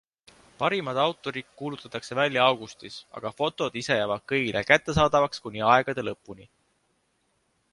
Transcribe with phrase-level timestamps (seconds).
[0.59, 6.49] Parimad autorid kuulutatakse välja augustis, aga fotod ise jäävad kõigile kättesaadavaks kuni aegade lõpuni.